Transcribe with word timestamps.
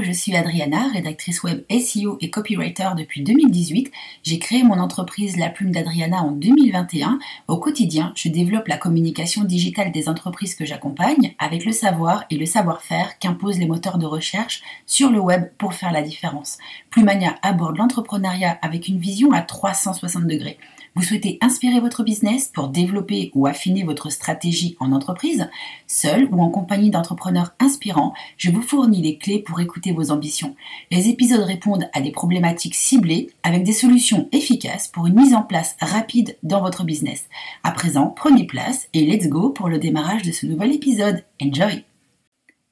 Je 0.00 0.12
suis 0.12 0.36
Adriana, 0.36 0.88
rédactrice 0.92 1.42
web 1.42 1.62
SEO 1.70 2.18
et 2.20 2.30
copywriter 2.30 2.90
depuis 2.96 3.22
2018. 3.22 3.90
J'ai 4.22 4.38
créé 4.38 4.62
mon 4.62 4.78
entreprise 4.78 5.36
La 5.36 5.48
Plume 5.48 5.72
d'Adriana 5.72 6.22
en 6.22 6.30
2021. 6.32 7.18
Au 7.48 7.56
quotidien, 7.56 8.12
je 8.14 8.28
développe 8.28 8.68
la 8.68 8.76
communication 8.76 9.44
digitale 9.44 9.90
des 9.90 10.08
entreprises 10.08 10.54
que 10.54 10.64
j'accompagne 10.64 11.34
avec 11.38 11.64
le 11.64 11.72
savoir 11.72 12.24
et 12.30 12.36
le 12.36 12.46
savoir-faire 12.46 13.18
qu'imposent 13.18 13.58
les 13.58 13.66
moteurs 13.66 13.98
de 13.98 14.06
recherche 14.06 14.62
sur 14.86 15.10
le 15.10 15.18
web 15.18 15.48
pour 15.58 15.74
faire 15.74 15.92
la 15.92 16.02
différence. 16.02 16.58
Plumania 16.90 17.34
aborde 17.42 17.78
l'entrepreneuriat 17.78 18.58
avec 18.62 18.88
une 18.88 18.98
vision 18.98 19.32
à 19.32 19.42
360 19.42 20.26
degrés. 20.26 20.58
Vous 20.94 21.02
souhaitez 21.02 21.38
inspirer 21.40 21.80
votre 21.80 22.02
business 22.02 22.48
pour 22.48 22.68
développer 22.68 23.30
ou 23.34 23.46
affiner 23.46 23.84
votre 23.84 24.10
stratégie 24.10 24.76
en 24.80 24.92
entreprise 24.92 25.48
Seul 25.86 26.28
ou 26.30 26.42
en 26.42 26.50
compagnie 26.50 26.90
d'entrepreneurs 26.90 27.54
inspirants, 27.60 28.14
je 28.36 28.50
vous 28.50 28.62
fournis 28.62 29.02
les 29.02 29.18
clés 29.18 29.38
pour 29.38 29.60
écouter 29.60 29.92
vos 29.92 30.10
ambitions. 30.10 30.56
Les 30.90 31.08
épisodes 31.08 31.44
répondent 31.44 31.88
à 31.92 32.00
des 32.00 32.10
problématiques 32.10 32.74
ciblées 32.74 33.30
avec 33.42 33.64
des 33.64 33.72
solutions 33.72 34.28
efficaces 34.32 34.88
pour 34.88 35.06
une 35.06 35.14
mise 35.14 35.34
en 35.34 35.42
place 35.42 35.76
rapide 35.80 36.36
dans 36.42 36.60
votre 36.60 36.84
business. 36.84 37.28
À 37.62 37.72
présent, 37.72 38.12
prenez 38.14 38.46
place 38.46 38.88
et 38.94 39.04
let's 39.04 39.28
go 39.28 39.50
pour 39.50 39.68
le 39.68 39.78
démarrage 39.78 40.22
de 40.22 40.32
ce 40.32 40.46
nouvel 40.46 40.72
épisode. 40.72 41.24
Enjoy 41.42 41.87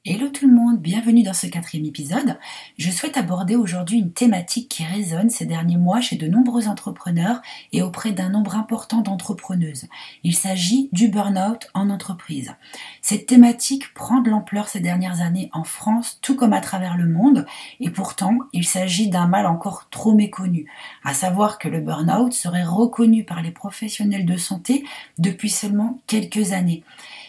Hello 0.09 0.29
tout 0.29 0.47
le 0.47 0.55
monde, 0.55 0.79
bienvenue 0.79 1.25
dans 1.25 1.33
ce 1.33 1.49
quatrième 1.49 1.85
épisode. 1.85 2.39
Je 2.79 2.93
souhaite 2.93 3.17
aborder 3.17 3.57
aujourd'hui 3.57 3.99
une 3.99 4.13
thématique 4.13 4.69
qui 4.69 4.85
résonne 4.85 5.31
ces 5.31 5.47
derniers 5.47 5.79
mois 5.79 6.01
chez 6.01 6.15
de 6.15 6.29
nombreux 6.29 6.69
entrepreneurs 6.69 7.43
et 7.73 7.83
auprès 7.83 8.13
d'un 8.13 8.29
nombre 8.29 8.55
important 8.55 9.01
d'entrepreneuses. 9.01 9.87
Il 10.23 10.37
s'agit 10.37 10.89
du 10.93 11.09
burn-out 11.09 11.67
en 11.75 11.91
entreprise. 11.91 12.55
Cette 13.03 13.27
thématique 13.27 13.93
prend 13.95 14.21
de 14.21 14.31
l'ampleur 14.31 14.69
ces 14.69 14.79
dernières 14.79 15.23
années 15.23 15.51
en 15.53 15.65
France 15.65 16.21
tout 16.23 16.37
comme 16.37 16.53
à 16.53 16.61
travers 16.61 16.97
le 16.97 17.09
monde 17.09 17.45
et 17.81 17.91
pourtant 17.91 18.39
il 18.53 18.65
s'agit 18.65 19.11
d'un 19.11 19.27
mal 19.27 19.45
encore 19.45 19.89
trop 19.91 20.15
méconnu, 20.15 20.71
à 21.03 21.15
savoir 21.15 21.59
que 21.59 21.67
le 21.67 21.81
burn-out 21.81 22.33
serait 22.33 22.63
reconnu 22.63 23.25
par 23.25 23.43
les 23.43 23.51
professionnels 23.51 24.25
de 24.25 24.37
santé 24.37 24.85
depuis 25.19 25.51
seulement 25.51 25.99
quelques 26.07 26.53
années. 26.53 26.85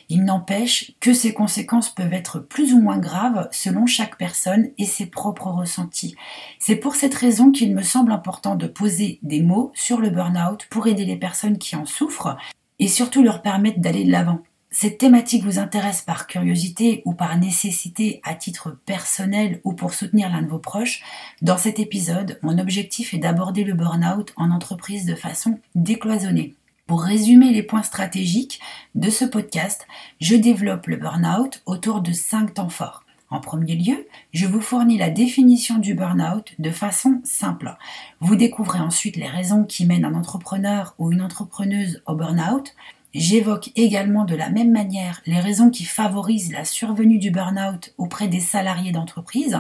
Il 0.10 0.24
n'empêche 0.24 0.94
que 1.02 1.14
ces 1.14 1.34
conséquences 1.34 1.90
peuvent 1.90 2.14
être 2.14 2.40
plus 2.40 2.74
ou 2.74 2.80
moins 2.80 2.98
graves 2.98 3.50
selon 3.52 3.86
chaque 3.86 4.18
personne 4.18 4.70
et 4.78 4.86
ses 4.86 5.06
propres 5.06 5.50
ressentis. 5.50 6.16
C'est 6.60 6.78
pour 6.78 6.96
cette 6.96 7.16
raison 7.16 7.52
qu'il 7.52 7.76
me 7.76 7.82
semble 7.82 8.14
important 8.14 8.56
de 8.56 8.68
poser 8.68 9.20
des 9.22 9.42
mots 9.42 9.72
sur 9.76 10.00
le 10.00 10.10
burn-out 10.10 10.66
pour 10.70 10.88
aider 10.88 11.04
les 11.04 11.18
personnes 11.18 11.58
qui 11.58 11.76
en 11.76 11.86
souffrent 11.86 12.38
et 12.80 12.88
surtout 12.88 13.22
leur 13.22 13.42
permettre 13.42 13.80
d'aller 13.80 14.06
de 14.06 14.12
l'avant. 14.12 14.40
Cette 14.70 14.98
thématique 14.98 15.44
vous 15.44 15.60
intéresse 15.60 16.02
par 16.02 16.28
curiosité 16.28 17.02
ou 17.06 17.14
par 17.14 17.38
nécessité 17.38 18.22
à 18.24 18.36
titre 18.36 18.78
personnel 18.86 19.60
ou 19.64 19.74
pour 19.74 19.94
soutenir 19.94 20.30
l'un 20.30 20.42
de 20.42 20.48
vos 20.48 20.60
proches, 20.60 21.04
dans 21.42 21.58
cet 21.58 21.80
épisode, 21.80 22.38
mon 22.44 22.60
objectif 22.60 23.14
est 23.14 23.18
d'aborder 23.18 23.64
le 23.64 23.74
burn-out 23.74 24.34
en 24.36 24.52
entreprise 24.52 25.06
de 25.06 25.16
façon 25.16 25.60
décloisonnée. 25.76 26.56
Pour 26.88 27.02
résumer 27.02 27.52
les 27.52 27.64
points 27.64 27.84
stratégiques 27.84 28.62
de 28.96 29.10
ce 29.10 29.26
podcast, 29.26 29.86
je 30.22 30.38
développe 30.38 30.88
le 30.88 30.96
burn-out 30.96 31.62
autour 31.66 32.00
de 32.00 32.14
cinq 32.14 32.54
temps 32.54 32.70
forts. 32.70 33.04
En 33.30 33.42
premier 33.42 33.76
lieu, 33.76 34.08
je 34.32 34.48
vous 34.48 34.62
fournis 34.62 34.98
la 34.98 35.10
définition 35.10 35.80
du 35.80 35.96
burn-out 35.96 36.54
de 36.60 36.72
façon 36.72 37.20
simple. 37.26 37.76
Vous 38.22 38.38
découvrez 38.38 38.80
ensuite 38.80 39.18
les 39.18 39.28
raisons 39.28 39.66
qui 39.66 39.86
mènent 39.86 40.06
un 40.06 40.16
entrepreneur 40.16 40.96
ou 40.98 41.12
une 41.12 41.22
entrepreneuse 41.22 42.02
au 42.08 42.16
burn-out. 42.16 42.74
J'évoque 43.14 43.70
également 43.76 44.24
de 44.24 44.36
la 44.36 44.50
même 44.50 44.72
manière 44.72 45.22
les 45.26 45.42
raisons 45.42 45.70
qui 45.70 45.84
favorisent 45.84 46.54
la 46.54 46.64
survenue 46.64 47.20
du 47.20 47.32
burn-out 47.32 47.94
auprès 47.98 48.30
des 48.30 48.40
salariés 48.40 48.94
d'entreprise. 48.94 49.60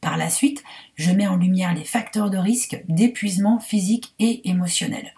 Par 0.00 0.16
la 0.16 0.30
suite, 0.30 0.64
je 0.96 1.12
mets 1.12 1.28
en 1.28 1.36
lumière 1.36 1.74
les 1.74 1.84
facteurs 1.84 2.30
de 2.30 2.38
risque 2.38 2.82
d'épuisement 2.88 3.60
physique 3.60 4.14
et 4.18 4.48
émotionnel. 4.48 5.12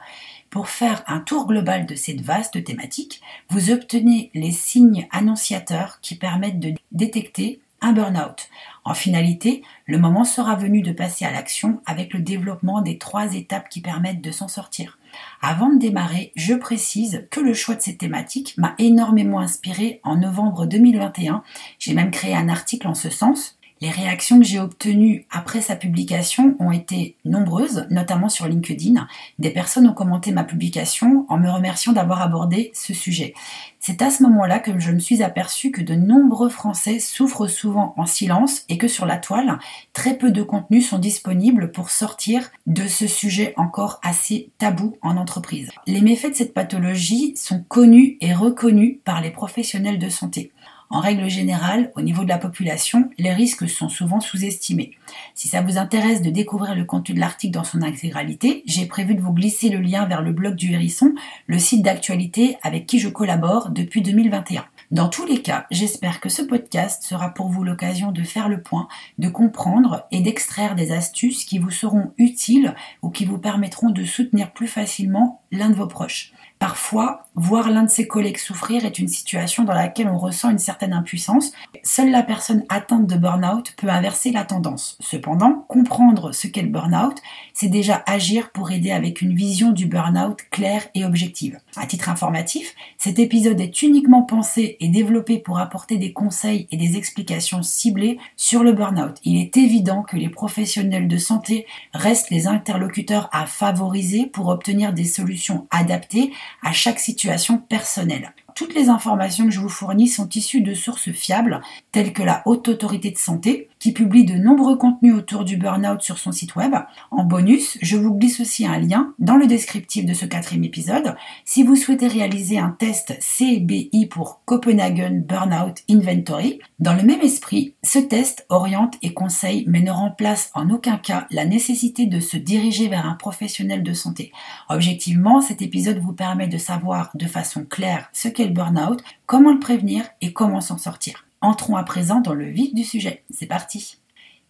Pour 0.55 0.69
faire 0.69 1.03
un 1.09 1.19
tour 1.19 1.49
global 1.49 1.85
de 1.85 1.97
cette 1.97 2.21
vaste 2.21 2.63
thématique, 2.63 3.21
vous 3.51 3.73
obtenez 3.73 4.31
les 4.35 4.53
signes 4.53 5.09
annonciateurs 5.11 5.99
qui 6.01 6.15
permettent 6.15 6.61
de 6.61 6.75
détecter 6.93 7.59
un 7.81 7.93
burn-out. 7.93 8.49
En 8.85 8.95
finalité, 8.95 9.65
le 9.87 9.99
moment 9.99 10.23
sera 10.23 10.55
venu 10.55 10.81
de 10.81 10.93
passer 10.93 11.25
à 11.25 11.33
l'action 11.33 11.83
avec 11.87 12.15
le 12.15 12.21
développement 12.21 12.83
des 12.83 12.99
trois 12.99 13.35
étapes 13.35 13.69
qui 13.69 13.81
permettent 13.81 14.21
de 14.23 14.31
s'en 14.31 14.47
sortir. 14.47 14.97
Avant 15.43 15.71
de 15.71 15.79
démarrer, 15.81 16.31
je 16.37 16.55
précise 16.55 17.27
que 17.33 17.41
le 17.41 17.53
choix 17.53 17.75
de 17.75 17.83
cette 17.83 17.99
thématique 17.99 18.55
m'a 18.57 18.77
énormément 18.79 19.41
inspiré 19.41 20.01
en 20.05 20.19
novembre 20.19 20.67
2021. 20.67 21.43
J'ai 21.81 21.95
même 21.95 22.13
créé 22.13 22.37
un 22.37 22.49
article 22.49 22.87
en 22.87 22.95
ce 22.95 23.11
sens 23.11 23.59
les 23.85 23.91
réactions 23.91 24.39
que 24.39 24.47
j'ai 24.47 24.59
obtenues 24.59 25.27
après 25.31 25.61
sa 25.61 25.77
publication 25.77 26.57
ont 26.59 26.73
été 26.73 27.19
nombreuses, 27.27 27.87
notamment 27.91 28.31
sur 28.31 28.49
LinkedIn. 28.49 29.07
Des 29.39 29.51
personnes 29.51 29.87
ont 29.87 29.93
commenté 29.93 30.33
ma 30.33 30.43
publication 30.43 31.27
en 31.29 31.37
me 31.37 31.51
remerciant 31.51 31.93
d'avoir 31.93 32.23
abordé 32.23 32.71
ce 32.73 32.95
sujet. 32.95 33.35
C'est 33.81 34.01
à 34.01 34.09
ce 34.09 34.23
moment-là 34.23 34.61
que 34.61 34.79
je 34.79 34.91
me 34.91 34.99
suis 34.99 35.23
aperçu 35.23 35.71
que 35.71 35.83
de 35.83 35.95
nombreux 35.95 36.49
Français 36.49 36.99
souffrent 36.99 37.47
souvent 37.47 37.93
en 37.99 38.07
silence 38.07 38.65
et 38.71 38.79
que 38.79 38.89
sur 38.89 39.05
la 39.05 39.19
toile, 39.19 39.59
très 39.93 40.17
peu 40.17 40.31
de 40.31 40.43
contenus 40.43 40.89
sont 40.89 40.99
disponibles 40.99 41.71
pour 41.71 41.91
sortir 41.91 42.51
de 42.67 42.89
ce 42.89 43.07
sujet 43.07 43.53
encore 43.59 44.01
assez 44.03 44.49
tabou 44.57 44.97
en 45.03 45.19
entreprise. 45.19 45.71
Les 45.87 46.01
méfaits 46.01 46.31
de 46.31 46.37
cette 46.37 46.55
pathologie 46.55 47.37
sont 47.37 47.63
connus 47.69 48.17
et 48.23 48.33
reconnus 48.33 48.97
par 49.05 49.21
les 49.21 49.31
professionnels 49.31 49.99
de 49.99 50.09
santé. 50.09 50.54
En 50.91 51.01
règle 51.01 51.29
générale, 51.29 51.91
au 51.97 52.03
niveau 52.03 52.25
de 52.25 52.29
la 52.29 52.39
population, 52.39 53.11
les 53.19 53.33
risques 53.33 53.69
sont 53.69 53.89
souvent 53.89 54.21
sous-estimés. 54.21 54.93
Si 55.35 55.49
ça 55.49 55.63
vous 55.63 55.79
intéresse 55.79 56.23
de 56.23 56.31
découvrir 56.31 56.75
le 56.75 56.85
contenu 56.85 57.15
de 57.15 57.21
l'article 57.21 57.55
dans 57.55 57.65
son 57.65 57.83
intégralité, 57.83 58.63
j'ai 58.67 58.87
prévu 58.87 59.15
de 59.15 59.21
vous 59.21 59.33
glisser 59.33 59.71
le 59.71 59.81
lien 59.81 60.07
vers 60.07 60.23
le 60.23 60.33
blog 60.33 60.55
du 60.55 60.73
Hérisson, 60.73 61.15
le 61.47 61.59
site 61.59 61.83
d'actualité 61.83 62.59
avec 62.63 62.87
qui 62.87 62.99
je 62.99 63.09
collabore 63.09 63.71
depuis 63.71 64.03
2021. 64.03 64.65
Dans 64.91 65.09
tous 65.09 65.27
les 65.27 65.43
cas, 65.43 65.67
j'espère 65.71 66.21
que 66.21 66.29
ce 66.29 66.43
podcast 66.43 67.03
sera 67.03 67.31
pour 67.31 67.49
vous 67.49 67.65
l'occasion 67.65 68.13
de 68.13 68.23
faire 68.23 68.49
le 68.49 68.61
point, 68.61 68.87
de 69.19 69.29
comprendre 69.29 70.07
et 70.13 70.21
d'extraire 70.21 70.77
des 70.77 70.93
astuces 70.93 71.45
qui 71.45 71.59
vous 71.59 71.71
seront 71.71 72.13
utiles 72.19 72.75
ou 73.03 73.11
qui 73.11 73.25
vous 73.25 73.39
permettront 73.39 73.91
de 73.91 74.05
soutenir 74.05 74.53
plus 74.53 74.69
facilement 74.69 75.43
l'un 75.51 75.71
de 75.71 75.75
vos 75.75 75.89
proches. 75.89 76.33
Parfois, 76.59 77.24
voir 77.35 77.71
l'un 77.71 77.83
de 77.83 77.91
ses 77.91 78.07
collègues 78.07 78.39
souffrir 78.39 78.85
est 78.85 78.99
une 78.99 79.09
situation 79.09 79.65
dans 79.65 79.75
laquelle 79.75 80.09
on 80.09 80.19
ressent 80.19 80.51
une 80.51 80.59
certaine 80.59 80.93
impuissance. 80.93 81.53
Seule 81.83 82.11
la 82.11 82.23
personne 82.23 82.65
atteinte 82.69 83.07
de 83.07 83.17
burn-out 83.17 83.75
peut 83.77 83.89
inverser 83.89 84.31
la 84.31 84.45
tendance. 84.45 84.97
Cependant, 85.01 85.65
comprendre 85.69 86.33
ce 86.33 86.47
qu'est 86.47 86.63
le 86.63 86.69
burn-out, 86.69 87.17
c'est 87.53 87.69
déjà 87.69 88.03
agir 88.07 88.51
pour 88.51 88.71
aider 88.71 88.93
avec 88.93 89.21
une 89.21 89.35
vision 89.35 89.73
du 89.73 89.87
burn-out 89.87 90.39
claire 90.51 90.87
et 90.95 91.05
objective. 91.05 91.59
À 91.77 91.87
titre 91.87 92.09
informatif, 92.09 92.75
cet 92.99 93.19
épisode 93.19 93.61
est 93.61 93.83
uniquement 93.83 94.23
pensé 94.23 94.77
et 94.81 94.89
développé 94.89 95.39
pour 95.39 95.59
apporter 95.59 95.97
des 95.97 96.13
conseils 96.13 96.69
et 96.71 96.77
des 96.77 96.97
explications 96.97 97.63
ciblées 97.63 98.19
sur 98.37 98.63
le 98.63 98.73
burn-out. 98.73 99.19
Il 99.25 99.41
est 99.41 99.57
évident 99.57 100.03
que 100.03 100.17
les 100.17 100.29
professionnels 100.29 101.09
de 101.09 101.19
santé 101.19 101.67
restent 101.93 102.31
les 102.31 102.47
interlocuteurs 102.47 103.29
à 103.33 103.47
favoriser 103.47 104.27
pour 104.27 104.49
obtenir 104.49 104.93
des 104.93 105.05
solutions 105.05 105.67
adaptées 105.71 106.33
à 106.63 106.73
chaque 106.73 107.01
situation 107.01 107.24
personnelle. 107.69 108.33
Toutes 108.55 108.75
les 108.75 108.89
informations 108.89 109.47
que 109.47 109.51
je 109.51 109.59
vous 109.59 109.69
fournis 109.69 110.07
sont 110.07 110.29
issues 110.29 110.61
de 110.61 110.75
sources 110.75 111.11
fiables, 111.11 111.61
telles 111.91 112.13
que 112.13 112.23
la 112.23 112.43
Haute 112.47 112.69
Autorité 112.69 113.11
de 113.11 113.19
Santé, 113.19 113.69
qui 113.81 113.93
publie 113.93 114.25
de 114.25 114.35
nombreux 114.35 114.77
contenus 114.79 115.15
autour 115.15 115.45
du 115.45 115.57
burn-out 115.57 116.01
sur 116.01 116.19
son 116.19 116.31
site 116.31 116.55
web. 116.55 116.73
En 117.11 117.25
bonus, 117.25 117.77
je 117.83 117.97
vous 117.97 118.15
glisse 118.15 118.41
aussi 118.41 118.65
un 118.65 118.79
lien 118.79 119.13
dans 119.19 119.37
le 119.37 119.47
descriptif 119.47 120.07
de 120.07 120.15
ce 120.15 120.25
quatrième 120.25 120.65
épisode 120.65 121.17
si 121.45 121.65
vous 121.65 121.77
souhaitez 121.77 122.07
réaliser 122.07 122.59
un 122.59 122.71
test 122.71 123.19
CBI 123.21 124.07
pour 124.07 124.41
Copenhagen 124.45 125.23
Burnout 125.27 125.83
Inventory. 125.91 126.61
Dans 126.79 126.95
le 126.95 127.03
même 127.03 127.21
esprit, 127.21 127.75
ce 127.83 127.99
test 127.99 128.47
oriente 128.49 128.95
et 129.03 129.13
conseille 129.13 129.65
mais 129.67 129.81
ne 129.81 129.91
remplace 129.91 130.51
en 130.55 130.71
aucun 130.71 130.97
cas 130.97 131.27
la 131.31 131.45
nécessité 131.45 132.07
de 132.07 132.21
se 132.21 132.37
diriger 132.37 132.89
vers 132.89 133.07
un 133.07 133.15
professionnel 133.15 133.83
de 133.83 133.93
santé. 133.93 134.33
Objectivement, 134.69 135.41
cet 135.41 135.61
épisode 135.61 135.99
vous 135.99 136.13
permet 136.13 136.49
de 136.49 136.59
savoir 136.59 137.11
de 137.15 137.27
façon 137.27 137.67
claire 137.69 138.09
ce 138.13 138.29
qu'est 138.29 138.44
le 138.47 138.53
burn-out, 138.53 139.03
comment 139.27 139.53
le 139.53 139.59
prévenir 139.59 140.05
et 140.21 140.33
comment 140.33 140.61
s'en 140.61 140.79
sortir. 140.79 141.27
Entrons 141.41 141.77
à 141.77 141.83
présent 141.83 142.21
dans 142.21 142.35
le 142.35 142.47
vif 142.47 142.75
du 142.75 142.85
sujet. 142.85 143.25
C'est 143.31 143.47
parti. 143.47 143.99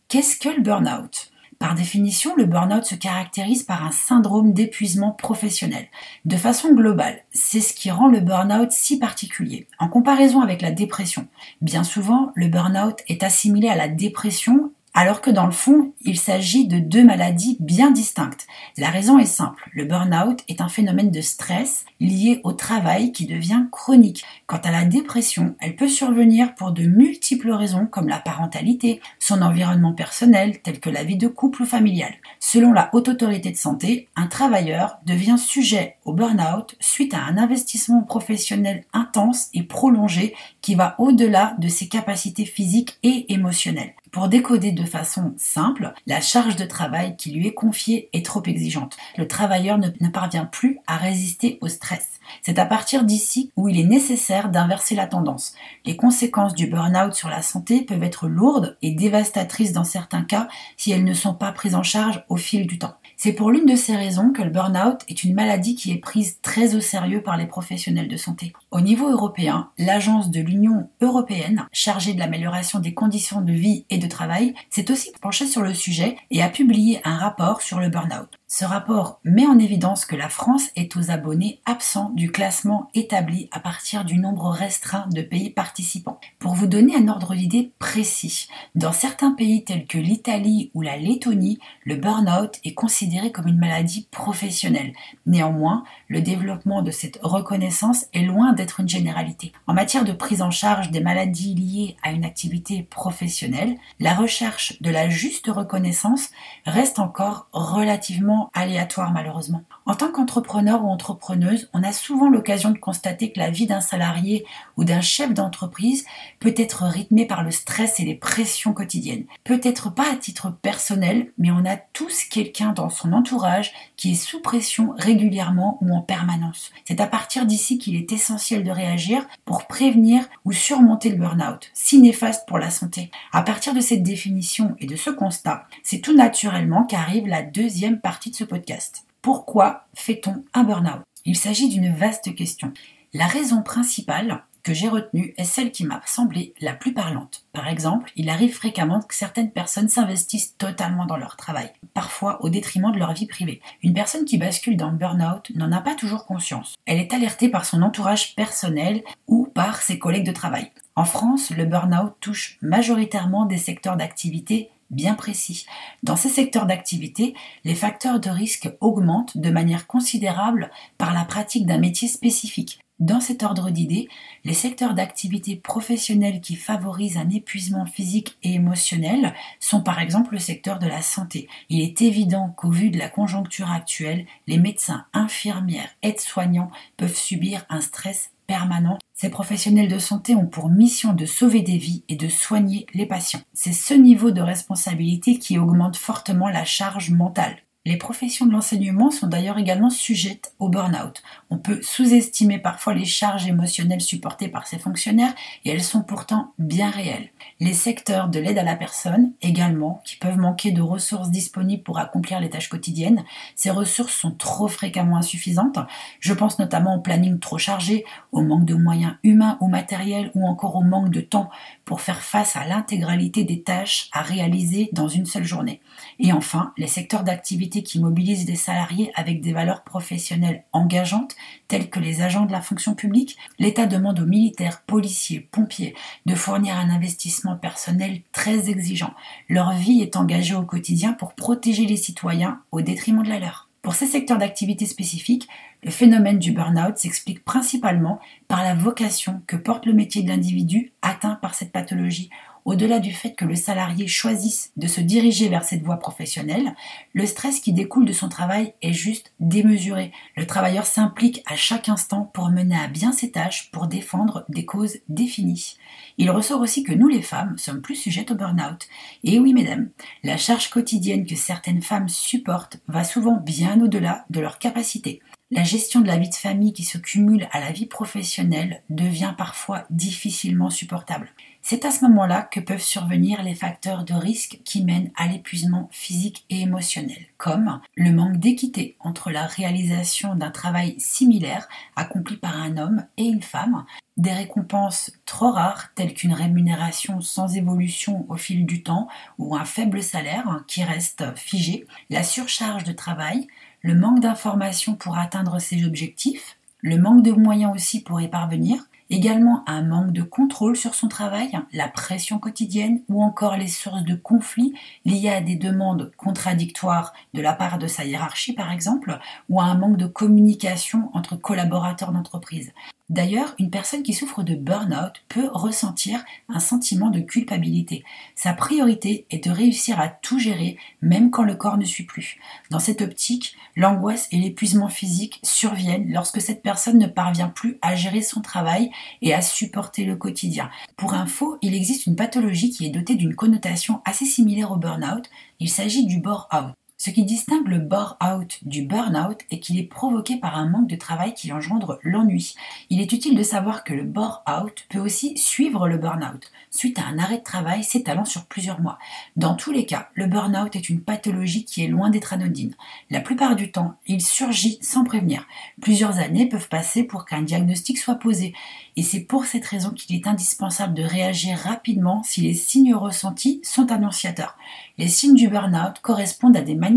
Qu'est-ce 0.09 0.39
que 0.39 0.49
le 0.49 0.63
burn-out? 0.63 1.31
Par 1.59 1.75
définition, 1.75 2.35
le 2.37 2.45
burn-out 2.45 2.85
se 2.85 2.95
caractérise 2.95 3.63
par 3.63 3.85
un 3.87 3.91
syndrome 3.91 4.53
d'épuisement 4.53 5.13
professionnel. 5.13 5.87
De 6.27 6.37
façon 6.37 6.75
globale, 6.75 7.23
c'est 7.33 7.61
ce 7.61 7.73
qui 7.73 7.91
rend 7.91 8.09
le 8.09 8.21
burn-out 8.21 8.71
si 8.71 8.99
particulier. 8.99 9.67
En 9.79 9.89
comparaison 9.89 10.43
avec 10.43 10.61
la 10.61 10.73
dépression, 10.73 11.27
bien 11.63 11.83
souvent, 11.83 12.33
le 12.35 12.49
burn-out 12.49 12.99
est 13.09 13.23
assimilé 13.23 13.69
à 13.69 13.77
la 13.77 13.89
dépression 13.89 14.73
alors 14.95 15.21
que 15.21 15.31
dans 15.31 15.47
le 15.47 15.53
fond, 15.53 15.93
il 16.03 16.19
s'agit 16.19 16.69
de 16.69 16.79
deux 16.79 17.05
maladies 17.05 17.57
bien 17.59 17.91
distinctes. 17.91 18.47
La 18.79 18.91
raison 18.91 19.19
est 19.19 19.27
simple, 19.27 19.69
le 19.73 19.85
burn-out 19.85 20.45
est 20.49 20.61
un 20.61 20.69
phénomène 20.69 21.11
de 21.11 21.21
stress 21.21 21.85
lié 21.99 22.41
au 22.45 22.53
travail 22.53 23.11
qui 23.11 23.27
devient 23.27 23.65
chronique. 23.73 24.25
Quant 24.47 24.61
à 24.63 24.71
la 24.71 24.85
dépression, 24.85 25.57
elle 25.61 25.75
peut 25.75 25.89
survenir 25.89 26.55
pour 26.55 26.71
de 26.71 26.85
multiples 26.85 27.51
raisons 27.51 27.87
comme 27.87 28.09
la 28.09 28.21
parentalité, 28.21 29.01
son 29.19 29.43
environnement 29.43 29.93
personnel 29.93 30.61
tel 30.63 30.79
que 30.79 30.91
la 30.91 31.03
vie 31.03 31.17
de 31.17 31.29
couple 31.29 31.63
ou 31.63 31.67
familiale. 31.67 32.15
Selon 32.39 32.73
la 32.73 32.91
Haute 32.93 33.09
Autorité 33.09 33.51
de 33.51 33.57
Santé, 33.57 34.09
un 34.15 34.29
travailleur 34.29 34.99
devient 35.05 35.39
sujet 35.39 35.97
au 36.05 36.13
burn-out 36.13 36.77
suite 36.79 37.15
à 37.15 37.25
un 37.25 37.37
investissement 37.37 38.03
professionnel 38.03 38.85
intense 38.93 39.49
et 39.55 39.65
prolongé 39.65 40.35
qui 40.61 40.77
va 40.77 40.95
au-delà 40.99 41.57
de 41.59 41.67
ses 41.67 41.89
capacités 41.89 42.45
physiques 42.45 42.99
et 43.03 43.33
émotionnelles. 43.33 43.95
Pour 44.15 44.29
décoder 44.29 44.71
de 44.71 44.85
façon 44.85 45.35
simple, 45.39 45.93
la 46.07 46.21
charge 46.21 46.55
de 46.55 46.65
travail 46.65 47.17
qui 47.17 47.33
lui 47.33 47.49
est 47.49 47.53
confiée 47.53 48.11
est 48.13 48.25
trop 48.25 48.45
exigeante. 48.45 48.97
Le 49.19 49.27
travailleur 49.27 49.77
ne, 49.77 50.09
parvient 50.09 50.45
plus 50.45 50.79
à 50.87 50.97
résister 50.97 51.59
au 51.61 51.67
stress. 51.67 52.21
C'est 52.41 52.61
à 52.61 52.65
partir 52.65 53.03
d'ici 53.03 53.51
où 53.57 53.69
il 53.69 53.77
est 53.77 53.83
nécessaire 53.83 54.51
d'inverser 54.51 54.95
la 54.95 55.09
tendance. 55.09 55.57
Les 55.85 55.97
conséquences 55.97 56.55
du 56.55 56.69
burn-out 56.69 57.13
sur 57.13 57.29
la 57.29 57.43
santé 57.43 57.83
peuvent 57.83 58.05
être 58.05 58.29
lourdes 58.29 58.77
et 58.83 58.93
dévastatrices 58.93 59.73
dans 59.73 59.83
certains 59.83 60.23
cas 60.23 60.47
si 60.77 60.93
elles 60.93 61.03
ne 61.03 61.13
sont 61.13 61.35
pas 61.35 61.51
prises 61.51 61.75
en 61.75 61.83
charge 61.83 62.23
au 62.29 62.37
fil 62.37 62.69
du 62.69 62.79
temps. 62.79 62.95
C'est 63.17 63.33
pour 63.33 63.51
l'une 63.51 63.67
de 63.67 63.75
ces 63.75 63.97
raisons 63.97 64.31
que 64.31 64.43
le 64.43 64.51
burn-out 64.51 65.01
est 65.09 65.25
une 65.25 65.35
maladie 65.35 65.75
qui 65.75 65.91
est 65.91 65.99
prise 65.99 66.39
très 66.41 66.77
au 66.77 66.81
sérieux 66.81 67.21
par 67.21 67.37
les 67.37 67.47
professionnels 67.47 68.09
de 68.09 68.17
santé. 68.17 68.53
Au 68.75 68.81
niveau 68.81 69.09
européen, 69.09 69.71
l'agence 69.79 70.33
de 70.33 70.41
l'Union 70.41 70.89
européenne, 71.01 71.69
chargée 71.71 72.13
de 72.13 72.19
l'amélioration 72.19 72.81
des 72.81 72.93
conditions 72.93 73.41
de 73.41 73.53
vie 73.53 73.87
et 73.89 73.99
de 73.99 74.09
travail, 74.09 74.53
s'est 74.69 74.91
aussi 74.91 75.13
penchée 75.23 75.47
sur 75.47 75.63
le 75.63 75.75
sujet 75.75 76.17
et 76.33 76.43
a 76.43 76.49
publié 76.49 77.01
un 77.05 77.17
rapport 77.17 77.63
sur 77.63 77.79
le 77.79 77.89
burn-out. 77.89 78.31
Ce 78.49 78.65
rapport 78.65 79.21
met 79.25 79.47
en 79.47 79.59
évidence 79.59 80.05
que 80.05 80.17
la 80.17 80.29
France 80.29 80.71
est 80.75 80.97
aux 80.97 81.11
abonnés 81.11 81.61
absents 81.67 82.11
du 82.11 82.31
classement 82.31 82.91
établi 82.95 83.49
à 83.53 83.61
partir 83.61 84.05
du 84.05 84.19
nombre 84.19 84.49
restreint 84.49 85.07
de 85.13 85.23
pays 85.23 85.51
participants. 85.51 86.21
Pour 86.41 86.55
vous 86.55 86.67
donner 86.67 86.97
un 86.97 87.09
ordre 87.09 87.35
d'idée 87.35 87.73
précis, 87.79 88.49
dans 88.75 88.93
certains 88.93 89.33
pays 89.33 89.65
tels 89.65 89.87
que 89.87 89.99
l'Italie 89.99 90.71
ou 90.75 90.83
la 90.83 90.97
Lettonie, 90.97 91.59
le 91.85 91.97
burn-out 91.97 92.61
est 92.65 92.75
considéré 92.75 93.31
comme 93.31 93.49
une 93.49 93.59
maladie 93.59 94.09
professionnelle. 94.11 94.93
Néanmoins, 95.27 95.85
le 96.09 96.21
développement 96.21 96.83
de 96.83 96.91
cette 96.91 97.19
reconnaissance 97.23 98.07
est 98.13 98.23
loin 98.23 98.53
d'être 98.53 98.64
une 98.79 98.89
généralité. 98.89 99.53
En 99.67 99.75
matière 99.75 100.05
de 100.05 100.13
prise 100.13 100.43
en 100.43 100.51
charge 100.51 100.91
des 100.91 101.01
maladies 101.01 101.55
liées 101.55 101.97
à 102.03 102.13
une 102.13 102.25
activité 102.25 102.83
professionnelle, 102.83 103.77
la 104.01 104.15
recherche 104.15 104.81
de 104.81 104.91
la 104.91 105.09
juste 105.09 105.49
reconnaissance 105.49 106.31
reste 106.67 106.99
encore 106.99 107.49
relativement 107.53 108.51
aléatoire 108.55 109.13
malheureusement. 109.13 109.63
En 109.87 109.95
tant 109.95 110.11
qu'entrepreneur 110.11 110.83
ou 110.83 110.89
entrepreneuse, 110.89 111.69
on 111.75 111.83
a 111.83 111.93
souvent 111.93 112.31
l'occasion 112.31 112.71
de 112.71 112.79
constater 112.79 113.31
que 113.31 113.39
la 113.39 113.51
vie 113.51 113.67
d'un 113.67 113.83
salarié 113.83 114.47
ou 114.79 114.85
d'un 114.85 115.03
chef 115.03 115.35
d'entreprise 115.35 116.07
peut 116.41 116.55
être 116.57 116.85
rythmée 116.85 117.27
par 117.27 117.43
le 117.43 117.51
stress 117.51 118.01
et 118.01 118.05
les 118.05 118.15
pressions 118.15 118.73
quotidiennes. 118.73 119.27
Peut-être 119.45 119.93
pas 119.93 120.11
à 120.11 120.17
titre 120.17 120.51
personnel, 120.51 121.33
mais 121.37 121.51
on 121.51 121.67
a 121.67 121.77
tous 121.77 122.25
quelqu'un 122.25 122.73
dans 122.73 122.89
son 122.89 123.13
entourage 123.13 123.75
qui 123.97 124.13
est 124.13 124.15
sous 124.15 124.41
pression 124.41 124.95
régulièrement 124.97 125.77
ou 125.83 125.95
en 125.95 126.01
permanence. 126.01 126.71
C'est 126.87 127.01
à 127.03 127.07
partir 127.07 127.45
d'ici 127.45 127.77
qu'il 127.77 127.97
est 127.97 128.11
essentiel 128.11 128.65
de 128.65 128.71
réagir 128.71 129.27
pour 129.45 129.67
prévenir 129.67 130.25
ou 130.47 130.53
surmonter 130.53 131.11
le 131.11 131.17
burn-out, 131.17 131.71
si 131.75 132.01
néfaste 132.01 132.49
pour 132.49 132.59
la 132.59 132.71
santé. 132.71 133.11
À 133.33 133.43
partir 133.43 133.75
de 133.75 133.81
cette 133.81 134.03
définition 134.03 134.77
et 134.79 134.87
de 134.87 134.97
ce 134.97 135.11
constat, 135.11 135.67
c'est 135.83 136.01
tout 136.01 136.17
naturellement 136.17 136.85
qu'arrive 136.85 137.27
la 137.27 137.43
deuxième 137.43 138.01
partie 138.01 138.31
de 138.31 138.37
ce 138.37 138.45
podcast. 138.45 139.05
Pourquoi 139.25 139.87
fait-on 139.95 140.45
un 140.53 140.65
burn-out? 140.65 141.01
Il 141.25 141.39
s'agit 141.39 141.71
d'une 141.71 141.95
vaste 141.95 142.35
question. 142.35 142.75
La 143.15 143.27
raison 143.27 143.63
principale 143.63 144.45
que 144.63 144.75
j'ai 144.75 144.91
retenue 144.91 145.33
est 145.39 145.45
celle 145.45 145.73
qui 145.73 145.87
m'a 145.87 146.03
semblé 146.05 146.53
la 146.61 146.75
plus 146.75 146.93
parlante. 146.93 147.47
Par 147.55 147.67
exemple, 147.67 148.13
il 148.17 148.29
arrive 148.29 148.53
fréquemment 148.53 149.01
que 149.01 149.15
certaines 149.15 149.51
personnes 149.51 149.89
s'investissent 149.89 150.59
totalement 150.59 151.07
dans 151.07 151.17
leur 151.17 151.37
travail, 151.37 151.71
parfois 151.95 152.45
au 152.45 152.51
détriment 152.51 152.93
de 152.93 152.99
leur 152.99 153.15
vie 153.15 153.25
privée. 153.25 153.63
Une 153.83 153.95
personne 153.95 154.27
qui 154.27 154.37
bascule 154.37 154.77
dans 154.77 154.91
le 154.91 154.99
burn-out 154.99 155.51
n'en 155.55 155.73
a 155.73 155.81
pas 155.81 155.95
toujours 155.95 156.27
conscience. 156.27 156.75
Elle 156.85 156.99
est 156.99 157.15
alertée 157.15 157.49
par 157.49 157.65
son 157.65 157.81
entourage 157.81 158.35
personnel 158.35 159.05
ou 159.27 159.47
par 159.47 159.81
ses 159.81 159.99
collègues 159.99 160.27
de 160.27 160.33
travail. 160.33 160.71
En 160.97 161.07
France, 161.07 161.51
le 161.51 161.65
burn-out 161.65 162.13
touche 162.21 162.59
majoritairement 162.61 163.47
des 163.47 163.57
secteurs 163.57 163.97
d'activité 163.97 164.71
bien 164.95 165.15
précis. 165.15 165.67
Dans 166.03 166.17
ces 166.17 166.29
secteurs 166.29 166.67
d'activité, 166.67 167.35
les 167.65 167.75
facteurs 167.75 168.21
de 168.21 168.31
risque 168.31 168.71
augmentent 168.81 169.37
de 169.37 169.51
manière 169.51 169.87
considérable 169.87 170.71
par 170.99 171.13
la 171.13 171.25
pratique 171.25 171.67
d'un 171.67 171.79
métier 171.79 172.09
spécifique. 172.09 172.81
Dans 173.01 173.21
cet 173.21 173.43
ordre 173.43 173.71
d'idées, 173.71 174.09
les 174.45 174.55
secteurs 174.55 174.95
d'activité 174.95 175.57
professionnelle 175.57 176.41
qui 176.41 176.55
favorisent 176.55 177.17
un 177.17 177.29
épuisement 177.29 177.87
physique 177.87 178.39
et 178.45 178.55
émotionnel 178.55 179.35
sont 179.59 179.83
par 179.83 179.99
exemple 179.99 180.35
le 180.35 180.39
secteur 180.39 180.79
de 180.79 180.87
la 180.87 181.03
santé. 181.03 181.49
Il 181.69 181.81
est 181.81 182.03
évident 182.03 182.55
qu'au 182.57 182.71
vu 182.71 182.91
de 182.91 182.99
la 182.99 183.09
conjoncture 183.09 183.73
actuelle, 183.73 184.27
les 184.47 184.59
médecins, 184.59 185.07
infirmières, 185.13 185.91
aides-soignants 186.03 186.71
peuvent 186.97 187.17
subir 187.17 187.67
un 187.69 187.81
stress 187.81 188.31
permanent. 188.47 188.99
Ces 189.13 189.31
professionnels 189.31 189.89
de 189.89 189.99
santé 189.99 190.35
ont 190.35 190.47
pour 190.47 190.69
mission 190.69 191.13
de 191.13 191.27
sauver 191.27 191.63
des 191.63 191.79
vies 191.79 192.05
et 192.09 192.17
de 192.17 192.29
soigner 192.29 192.87
les 192.95 193.07
patients. 193.07 193.43
C'est 193.53 193.73
ce 193.73 193.95
niveau 193.95 194.31
de 194.31 194.41
responsabilité 194.41 195.39
qui 195.39 195.59
augmente 195.59 195.97
fortement 195.97 196.49
la 196.49 196.65
charge 196.65 197.11
mentale. 197.11 197.57
Les 197.87 197.99
professions 197.99 198.47
de 198.47 198.53
l'enseignement 198.53 199.11
sont 199.11 199.27
d'ailleurs 199.27 199.59
également 199.59 199.91
sujettes 199.91 200.55
au 200.59 200.71
burn-out. 200.71 201.23
On 201.51 201.59
peut 201.59 201.83
sous-estimer 201.83 202.59
parfois 202.59 202.95
les 202.95 203.05
charges 203.05 203.47
émotionnelles 203.47 204.01
supportées 204.01 204.49
par 204.49 204.67
ces 204.67 204.79
fonctionnaires 204.79 205.35
et 205.67 205.71
elles 205.71 205.83
sont 205.83 206.03
pourtant 206.03 206.55
bien 206.59 206.89
réelles. 206.89 207.29
Les 207.61 207.75
secteurs 207.75 208.29
de 208.29 208.39
l'aide 208.39 208.57
à 208.57 208.63
la 208.63 208.75
personne 208.75 209.33
également, 209.43 210.01
qui 210.07 210.17
peuvent 210.17 210.39
manquer 210.39 210.71
de 210.71 210.81
ressources 210.81 211.31
disponibles 211.31 211.83
pour 211.83 211.99
accomplir 211.99 212.41
les 212.41 212.49
tâches 212.49 212.71
quotidiennes. 212.71 213.23
Ces 213.55 213.71
ressources 213.71 214.15
sont 214.15 214.31
trop 214.31 214.67
fréquemment 214.67 215.19
insuffisantes. 215.19 215.79
Je 216.21 216.33
pense 216.33 216.59
notamment 216.59 216.97
au 216.97 217.01
planning 217.03 217.39
trop 217.39 217.59
chargé, 217.59 218.07
au 218.33 218.41
manque 218.41 218.65
de 218.65 218.77
moyens 218.77 219.17
humains 219.25 219.59
ou 219.61 219.69
matériels 219.69 220.31
ou 220.35 220.47
encore 220.47 220.77
au 220.77 220.83
manque 220.83 221.11
de 221.11 221.21
temps 221.21 221.51
pour 221.85 222.01
faire 222.01 222.23
face 222.23 222.57
à 222.57 222.67
l'intégralité 222.67 223.45
des 223.45 223.63
tâches 223.63 224.09
à 224.13 224.23
réaliser 224.23 224.89
dans 224.93 225.09
une 225.09 225.27
seule 225.27 225.45
journée. 225.45 225.81
Et 226.19 226.33
enfin, 226.33 226.73
les 226.77 226.87
secteurs 226.87 227.25
d'activité 227.25 227.83
qui 227.83 228.01
mobilisent 228.01 228.47
des 228.47 228.57
salariés 228.57 229.13
avec 229.15 229.41
des 229.41 229.53
valeurs 229.53 229.83
professionnelles 229.83 230.65
engageantes, 230.73 231.37
telles 231.69 231.91
que 231.91 232.01
les 232.01 232.23
agents 232.23 232.47
de 232.47 232.53
la 232.53 232.63
fonction 232.63 232.95
publique, 232.95 233.37
l'État 233.59 233.87
demande 233.87 234.21
aux 234.21 234.27
militaires, 234.27 234.83
policiers, 234.83 235.41
pompiers 235.41 235.95
de 236.27 236.35
fournir 236.35 236.77
un 236.77 236.91
investissement 236.91 237.57
personnel 237.57 238.23
très 238.33 238.71
exigeant. 238.71 239.15
Leur 239.49 239.73
vie 239.73 240.01
est 240.01 240.17
engagée 240.17 240.55
au 240.55 240.63
quotidien 240.63 241.13
pour 241.13 241.35
protéger 241.35 241.87
les 241.87 241.97
citoyens 241.97 242.61
au 242.71 242.81
détriment 242.81 243.23
de 243.23 243.29
la 243.29 243.39
leur. 243.39 243.64
Pour 243.85 243.95
ces 243.95 244.07
secteurs 244.07 244.39
d'activité 244.39 244.87
spécifiques, 244.87 245.47
le 245.83 245.91
phénomène 245.91 246.39
du 246.39 246.53
burn-out 246.53 246.97
s'explique 246.97 247.45
principalement 247.45 248.19
par 248.49 248.63
la 248.63 248.75
vocation 248.75 249.43
que 249.47 249.57
porte 249.57 249.85
le 249.85 249.93
métier 249.93 250.23
de 250.23 250.29
l'individu 250.29 250.93
atteint 251.03 251.35
par 251.35 251.55
cette 251.55 251.71
pathologie 251.71 252.31
au-delà 252.65 252.99
du 252.99 253.13
fait 253.13 253.35
que 253.35 253.45
le 253.45 253.55
salarié 253.55 254.07
choisisse 254.07 254.73
de 254.77 254.87
se 254.87 255.01
diriger 255.01 255.49
vers 255.49 255.65
cette 255.65 255.83
voie 255.83 255.99
professionnelle, 255.99 256.75
le 257.13 257.27
stress 257.27 257.61
qui 257.61 257.73
découle 257.73 258.07
de 258.07 258.13
son 258.13 258.29
travail 258.29 258.75
est 258.83 258.93
juste 258.93 259.33
démesuré. 259.41 260.13
Le 260.37 260.47
travailleur 260.47 260.87
s'implique 260.87 261.43
à 261.47 261.57
chaque 261.57 261.89
instant 261.89 262.31
pour 262.33 262.49
mener 262.51 262.77
à 262.77 262.89
bien 262.89 263.13
ses 263.13 263.31
tâches, 263.31 263.71
pour 263.71 263.87
défendre 263.87 264.45
des 264.49 264.65
causes 264.65 264.99
définies. 265.09 265.77
Il 266.17 266.31
ressort 266.31 266.61
aussi 266.61 266.83
que 266.83 266.93
nous 266.93 267.09
les 267.09 267.23
femmes 267.23 267.59
sommes 267.59 267.83
plus 267.83 267.97
sujettes 267.97 268.31
au 268.31 268.35
burn-out. 268.35 268.87
Et 269.25 269.39
oui 269.39 269.53
mesdames, 269.53 269.91
la 270.23 270.37
charge 270.37 270.71
quotidienne 270.71 271.27
que 271.27 271.37
certaines 271.37 271.83
femmes 271.83 272.09
supportent 272.09 272.79
va 272.89 273.05
souvent 273.05 273.37
bien 273.37 273.81
au-delà 273.81 274.25
de 274.31 274.41
leurs 274.41 274.59
capacités. 274.59 275.21
La 275.51 275.63
gestion 275.63 276.01
de 276.01 276.07
la 276.07 276.17
vie 276.17 276.31
de 276.31 276.35
famille 276.35 276.73
qui 276.73 276.85
se 276.85 276.99
cumule 276.99 277.49
à 277.53 277.61
la 277.61 277.71
vie 277.71 277.87
professionnelle 277.87 278.83
devient 278.89 279.35
parfois 279.37 279.85
difficilement 279.91 280.71
supportable. 280.71 281.31
C'est 281.67 281.87
à 281.87 281.91
ce 281.91 282.05
moment-là 282.05 282.43
que 282.43 282.61
peuvent 282.61 282.79
survenir 282.79 283.43
les 283.43 283.55
facteurs 283.55 284.05
de 284.05 284.13
risque 284.13 284.61
qui 284.67 284.85
mènent 284.85 285.11
à 285.17 285.27
l'épuisement 285.29 285.89
physique 285.91 286.45
et 286.51 286.61
émotionnel, 286.61 287.25
comme 287.39 287.81
le 287.95 288.13
manque 288.13 288.37
d'équité 288.37 288.99
entre 289.01 289.31
la 289.31 289.47
réalisation 289.47 290.35
d'un 290.35 290.51
travail 290.51 290.95
similaire 290.99 291.67
accompli 291.97 292.37
par 292.37 292.61
un 292.61 292.77
homme 292.77 293.07
et 293.17 293.25
une 293.25 293.41
femme, 293.41 293.87
des 294.19 294.35
récompenses 294.35 295.11
trop 295.25 295.53
rares 295.53 295.95
telles 295.95 296.13
qu'une 296.13 296.35
rémunération 296.35 297.23
sans 297.23 297.57
évolution 297.57 298.27
au 298.29 298.37
fil 298.37 298.67
du 298.67 298.83
temps 298.83 299.09
ou 299.39 299.57
un 299.57 299.65
faible 299.65 300.03
salaire 300.03 300.65
qui 300.69 300.85
reste 300.85 301.25
figé, 301.35 301.87
la 302.11 302.25
surcharge 302.25 302.85
de 302.85 302.93
travail, 302.93 303.47
le 303.81 303.95
manque 303.95 304.21
d'informations 304.21 304.97
pour 304.97 305.17
atteindre 305.17 305.59
ses 305.61 305.87
objectifs, 305.87 306.59
le 306.83 306.99
manque 306.99 307.23
de 307.23 307.33
moyens 307.33 307.75
aussi 307.75 308.03
pour 308.03 308.21
y 308.21 308.29
parvenir, 308.29 308.85
également 309.15 309.63
un 309.67 309.83
manque 309.83 310.13
de 310.13 310.23
contrôle 310.23 310.77
sur 310.77 310.95
son 310.95 311.09
travail, 311.09 311.51
la 311.73 311.89
pression 311.89 312.39
quotidienne 312.39 313.03
ou 313.09 313.23
encore 313.23 313.57
les 313.57 313.69
sources 313.69 314.05
de 314.05 314.15
conflits 314.15 314.75
liées 315.05 315.31
à 315.31 315.41
des 315.41 315.57
demandes 315.57 316.11
contradictoires 316.17 317.13
de 317.33 317.41
la 317.41 317.53
part 317.53 317.79
de 317.79 317.87
sa 317.87 318.05
hiérarchie 318.05 318.55
par 318.55 318.73
exemple, 318.73 319.19
ou 319.49 319.61
à 319.61 319.65
un 319.65 319.77
manque 319.77 319.97
de 319.97 320.07
communication 320.07 321.11
entre 321.15 321.37
collaborateurs 321.37 322.13
d'entreprise. 322.13 322.73
D'ailleurs, 323.11 323.55
une 323.59 323.69
personne 323.69 324.03
qui 324.03 324.15
souffre 324.15 324.43
de 324.43 324.55
burn-out 324.55 325.23
peut 325.29 325.51
ressentir 325.53 326.25
un 326.49 326.59
sentiment 326.59 327.11
de 327.11 327.21
culpabilité. 327.21 328.03
Sa 328.35 328.55
priorité 328.55 329.27
est 329.31 329.45
de 329.45 329.51
réussir 329.51 330.01
à 330.01 330.09
tout 330.09 330.39
gérer, 330.39 330.79
même 331.03 331.31
quand 331.31 331.43
le 331.43 331.55
corps 331.55 331.77
ne 331.77 331.85
suit 331.85 332.05
plus. 332.05 332.39
Dans 332.71 332.79
cette 332.79 333.03
optique, 333.03 333.57
l'angoisse 333.77 334.27
et 334.33 334.39
l'épuisement 334.39 334.89
physique 334.89 335.39
surviennent 335.43 336.11
lorsque 336.11 336.41
cette 336.41 336.63
personne 336.63 336.99
ne 336.99 337.07
parvient 337.07 337.49
plus 337.49 337.77
à 337.83 337.95
gérer 337.95 338.23
son 338.23 338.41
travail 338.41 338.91
et 339.21 339.35
à 339.35 339.43
supporter 339.43 340.05
le 340.05 340.17
quotidien. 340.17 340.71
Pour 340.97 341.13
info, 341.13 341.59
il 341.61 341.75
existe 341.75 342.07
une 342.07 342.17
pathologie 342.17 342.71
qui 342.71 342.87
est 342.87 342.91
dotée 342.91 343.17
d'une 343.17 343.35
connotation 343.35 344.01
assez 344.07 344.25
similaire 344.25 344.73
au 344.73 344.77
burn-out. 344.77 345.29
Il 345.61 345.69
s'agit 345.69 346.07
du 346.07 346.21
bore-out. 346.21 346.73
Ce 347.05 347.11
qui 347.11 347.25
distingue 347.25 347.69
le 347.69 347.81
bore-out 347.81 348.61
du 348.63 348.81
burn-out 348.81 349.43
est 349.51 349.61
qu'il 349.61 349.79
est 349.79 349.83
provoqué 349.83 350.39
par 350.39 350.57
un 350.57 350.71
manque 350.71 350.89
de 350.89 350.97
travail 350.97 351.35
qui 351.35 351.53
engendre 351.53 351.99
l'ennui. 352.03 352.55
Il 352.89 352.99
est 352.99 353.13
utile 353.13 353.37
de 353.37 353.43
savoir 353.43 353.85
que 353.85 353.93
le 353.93 354.05
bore-out 354.05 354.87
peut 354.89 355.01
aussi 355.01 355.37
suivre 355.37 355.87
le 355.87 355.99
burn-out, 355.99 356.51
suite 356.71 356.99
à 356.99 357.05
un 357.05 357.19
arrêt 357.19 357.37
de 357.37 357.43
travail 357.43 357.85
s'étalant 357.85 358.25
sur 358.25 358.47
plusieurs 358.47 358.81
mois. 358.81 358.99
Dans 359.37 359.55
tous 359.55 359.71
les 359.71 359.85
cas, 359.85 360.09
le 360.15 360.29
burn-out 360.29 360.75
est 360.77 360.89
une 360.89 361.03
pathologie 361.03 361.67
qui 361.67 361.85
est 361.85 361.89
loin 361.89 362.09
d'être 362.09 362.33
anodine. 362.33 362.75
La 363.11 363.21
plupart 363.21 363.55
du 363.55 363.71
temps, 363.71 363.97
il 364.07 364.23
surgit 364.23 364.79
sans 364.81 365.05
prévenir. 365.05 365.47
Plusieurs 365.83 366.21
années 366.21 366.49
peuvent 366.49 366.71
passer 366.71 367.05
pour 367.05 367.27
qu'un 367.27 367.43
diagnostic 367.43 367.99
soit 367.99 368.15
posé. 368.15 368.55
Et 368.97 369.03
c'est 369.03 369.21
pour 369.21 369.45
cette 369.45 369.67
raison 369.67 369.91
qu'il 369.91 370.17
est 370.17 370.27
indispensable 370.27 370.95
de 370.95 371.03
réagir 371.03 371.59
rapidement 371.59 372.23
si 372.23 372.41
les 372.41 372.55
signes 372.55 372.95
ressentis 372.95 373.61
sont 373.63 373.93
annonciateurs. 373.93 374.57
Les 374.97 375.09
signes 375.09 375.35
du 375.35 375.49
burn-out 375.49 375.99
correspondent 376.01 376.57
à 376.57 376.63
des 376.63 376.75
manifestations 376.75 376.94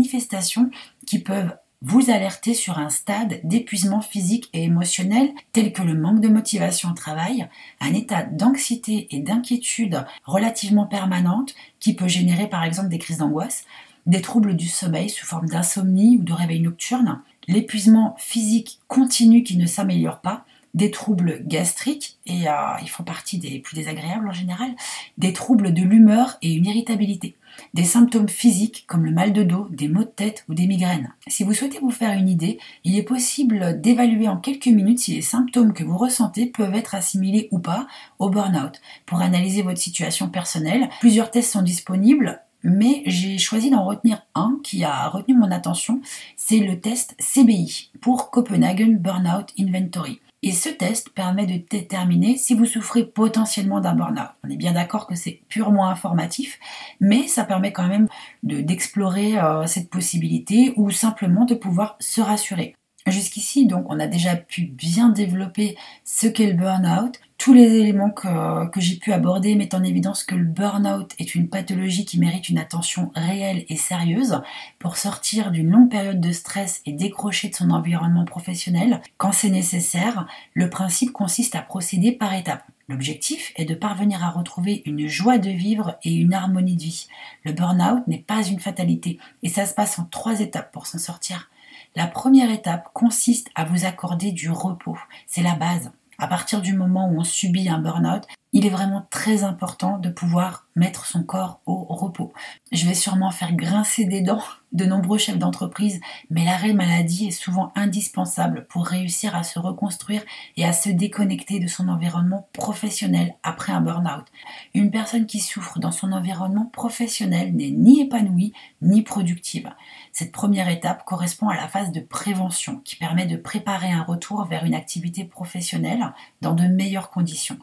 qui 1.06 1.18
peuvent 1.18 1.56
vous 1.80 2.10
alerter 2.10 2.54
sur 2.54 2.78
un 2.78 2.90
stade 2.90 3.40
d'épuisement 3.44 4.00
physique 4.00 4.48
et 4.52 4.64
émotionnel 4.64 5.30
tel 5.52 5.72
que 5.72 5.82
le 5.82 5.94
manque 5.94 6.20
de 6.20 6.28
motivation 6.28 6.90
au 6.90 6.94
travail, 6.94 7.48
un 7.80 7.94
état 7.94 8.24
d'anxiété 8.24 9.06
et 9.12 9.20
d'inquiétude 9.20 10.04
relativement 10.24 10.86
permanente 10.86 11.54
qui 11.78 11.94
peut 11.94 12.08
générer 12.08 12.48
par 12.48 12.64
exemple 12.64 12.88
des 12.88 12.98
crises 12.98 13.18
d'angoisse, 13.18 13.64
des 14.06 14.22
troubles 14.22 14.56
du 14.56 14.66
sommeil 14.66 15.08
sous 15.08 15.26
forme 15.26 15.48
d'insomnie 15.48 16.16
ou 16.16 16.24
de 16.24 16.32
réveil 16.32 16.60
nocturne, 16.60 17.20
l'épuisement 17.46 18.16
physique 18.18 18.80
continu 18.88 19.42
qui 19.42 19.56
ne 19.56 19.66
s'améliore 19.66 20.20
pas, 20.20 20.44
des 20.74 20.90
troubles 20.90 21.42
gastriques, 21.44 22.18
et 22.26 22.48
euh, 22.48 22.52
ils 22.82 22.90
font 22.90 23.04
partie 23.04 23.38
des 23.38 23.58
plus 23.58 23.76
désagréables 23.76 24.28
en 24.28 24.32
général, 24.32 24.70
des 25.16 25.32
troubles 25.32 25.72
de 25.72 25.82
l'humeur 25.82 26.38
et 26.42 26.52
une 26.52 26.66
irritabilité, 26.66 27.36
des 27.74 27.84
symptômes 27.84 28.28
physiques 28.28 28.84
comme 28.86 29.04
le 29.04 29.10
mal 29.10 29.32
de 29.32 29.42
dos, 29.42 29.66
des 29.70 29.88
maux 29.88 30.04
de 30.04 30.08
tête 30.08 30.44
ou 30.48 30.54
des 30.54 30.66
migraines. 30.66 31.12
Si 31.26 31.44
vous 31.44 31.54
souhaitez 31.54 31.78
vous 31.80 31.90
faire 31.90 32.16
une 32.16 32.28
idée, 32.28 32.58
il 32.84 32.96
est 32.96 33.02
possible 33.02 33.80
d'évaluer 33.80 34.28
en 34.28 34.36
quelques 34.36 34.66
minutes 34.66 35.00
si 35.00 35.14
les 35.14 35.22
symptômes 35.22 35.72
que 35.72 35.84
vous 35.84 35.98
ressentez 35.98 36.46
peuvent 36.46 36.74
être 36.74 36.94
assimilés 36.94 37.48
ou 37.50 37.58
pas 37.58 37.86
au 38.18 38.30
burn-out. 38.30 38.80
Pour 39.06 39.20
analyser 39.20 39.62
votre 39.62 39.80
situation 39.80 40.28
personnelle, 40.28 40.88
plusieurs 41.00 41.30
tests 41.30 41.52
sont 41.52 41.62
disponibles 41.62 42.40
mais 42.62 43.02
j'ai 43.06 43.38
choisi 43.38 43.70
d'en 43.70 43.84
retenir 43.84 44.22
un 44.34 44.58
qui 44.62 44.84
a 44.84 45.08
retenu 45.08 45.34
mon 45.34 45.50
attention, 45.50 46.00
c'est 46.36 46.58
le 46.58 46.80
test 46.80 47.16
CBI 47.18 47.90
pour 48.00 48.30
Copenhagen 48.30 48.96
Burnout 48.98 49.52
Inventory. 49.58 50.20
Et 50.42 50.52
ce 50.52 50.68
test 50.68 51.10
permet 51.10 51.46
de 51.46 51.60
déterminer 51.68 52.38
si 52.38 52.54
vous 52.54 52.64
souffrez 52.64 53.04
potentiellement 53.04 53.80
d'un 53.80 53.94
burn-out. 53.94 54.28
On 54.44 54.50
est 54.50 54.56
bien 54.56 54.72
d'accord 54.72 55.08
que 55.08 55.16
c'est 55.16 55.40
purement 55.48 55.88
informatif, 55.88 56.60
mais 57.00 57.26
ça 57.26 57.44
permet 57.44 57.72
quand 57.72 57.88
même 57.88 58.06
d'explorer 58.44 59.38
euh, 59.38 59.66
cette 59.66 59.90
possibilité 59.90 60.72
ou 60.76 60.90
simplement 60.90 61.44
de 61.44 61.54
pouvoir 61.54 61.96
se 61.98 62.20
rassurer. 62.20 62.77
Jusqu'ici, 63.10 63.66
donc, 63.66 63.86
on 63.88 64.00
a 64.00 64.06
déjà 64.06 64.36
pu 64.36 64.62
bien 64.62 65.08
développer 65.08 65.76
ce 66.04 66.26
qu'est 66.26 66.46
le 66.46 66.54
burn-out. 66.54 67.18
Tous 67.38 67.52
les 67.54 67.76
éléments 67.76 68.10
que, 68.10 68.68
que 68.68 68.80
j'ai 68.80 68.96
pu 68.96 69.12
aborder 69.12 69.54
mettent 69.54 69.74
en 69.74 69.84
évidence 69.84 70.24
que 70.24 70.34
le 70.34 70.44
burn-out 70.44 71.14
est 71.18 71.34
une 71.34 71.48
pathologie 71.48 72.04
qui 72.04 72.18
mérite 72.18 72.48
une 72.48 72.58
attention 72.58 73.12
réelle 73.14 73.64
et 73.68 73.76
sérieuse 73.76 74.40
pour 74.80 74.96
sortir 74.96 75.52
d'une 75.52 75.70
longue 75.70 75.90
période 75.90 76.20
de 76.20 76.32
stress 76.32 76.82
et 76.84 76.92
décrocher 76.92 77.48
de 77.48 77.54
son 77.54 77.70
environnement 77.70 78.24
professionnel. 78.24 79.00
Quand 79.16 79.32
c'est 79.32 79.50
nécessaire, 79.50 80.26
le 80.54 80.68
principe 80.68 81.12
consiste 81.12 81.54
à 81.54 81.62
procéder 81.62 82.10
par 82.10 82.34
étapes. 82.34 82.64
L'objectif 82.88 83.52
est 83.56 83.66
de 83.66 83.74
parvenir 83.74 84.24
à 84.24 84.30
retrouver 84.30 84.82
une 84.86 85.06
joie 85.06 85.38
de 85.38 85.50
vivre 85.50 85.98
et 86.02 86.14
une 86.14 86.32
harmonie 86.32 86.76
de 86.76 86.82
vie. 86.82 87.06
Le 87.44 87.52
burn-out 87.52 88.06
n'est 88.08 88.24
pas 88.26 88.42
une 88.42 88.60
fatalité 88.60 89.18
et 89.42 89.48
ça 89.48 89.66
se 89.66 89.74
passe 89.74 89.98
en 89.98 90.06
trois 90.06 90.40
étapes 90.40 90.72
pour 90.72 90.86
s'en 90.86 90.98
sortir. 90.98 91.50
La 91.98 92.06
première 92.06 92.52
étape 92.52 92.90
consiste 92.94 93.48
à 93.56 93.64
vous 93.64 93.84
accorder 93.84 94.30
du 94.30 94.52
repos. 94.52 94.96
C'est 95.26 95.42
la 95.42 95.56
base. 95.56 95.90
À 96.18 96.28
partir 96.28 96.62
du 96.62 96.72
moment 96.72 97.10
où 97.10 97.18
on 97.18 97.24
subit 97.24 97.68
un 97.68 97.80
burn-out, 97.80 98.22
il 98.52 98.66
est 98.66 98.70
vraiment 98.70 99.06
très 99.10 99.44
important 99.44 99.98
de 99.98 100.08
pouvoir 100.08 100.66
mettre 100.74 101.06
son 101.06 101.22
corps 101.22 101.60
au 101.66 101.84
repos. 101.88 102.32
Je 102.72 102.86
vais 102.86 102.94
sûrement 102.94 103.30
faire 103.30 103.54
grincer 103.54 104.04
des 104.04 104.20
dents 104.20 104.42
de 104.72 104.84
nombreux 104.84 105.18
chefs 105.18 105.38
d'entreprise, 105.38 106.00
mais 106.30 106.44
l'arrêt 106.44 106.72
maladie 106.72 107.28
est 107.28 107.30
souvent 107.30 107.72
indispensable 107.74 108.66
pour 108.68 108.86
réussir 108.86 109.34
à 109.34 109.42
se 109.42 109.58
reconstruire 109.58 110.22
et 110.56 110.64
à 110.64 110.72
se 110.72 110.90
déconnecter 110.90 111.58
de 111.58 111.66
son 111.66 111.88
environnement 111.88 112.48
professionnel 112.52 113.34
après 113.42 113.72
un 113.72 113.80
burn-out. 113.80 114.26
Une 114.74 114.90
personne 114.90 115.26
qui 115.26 115.40
souffre 115.40 115.78
dans 115.78 115.90
son 115.90 116.12
environnement 116.12 116.66
professionnel 116.66 117.54
n'est 117.54 117.70
ni 117.70 118.02
épanouie 118.02 118.52
ni 118.82 119.02
productive. 119.02 119.70
Cette 120.12 120.32
première 120.32 120.68
étape 120.68 121.04
correspond 121.04 121.48
à 121.48 121.56
la 121.56 121.68
phase 121.68 121.92
de 121.92 122.00
prévention 122.00 122.80
qui 122.84 122.96
permet 122.96 123.26
de 123.26 123.36
préparer 123.36 123.90
un 123.90 124.02
retour 124.02 124.44
vers 124.44 124.64
une 124.64 124.74
activité 124.74 125.24
professionnelle 125.24 126.12
dans 126.42 126.54
de 126.54 126.64
meilleures 126.64 127.10
conditions. 127.10 127.58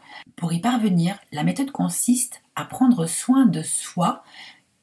La 1.32 1.44
méthode 1.44 1.72
consiste 1.72 2.41
à 2.55 2.65
prendre 2.65 3.05
soin 3.05 3.46
de 3.46 3.62
soi 3.62 4.24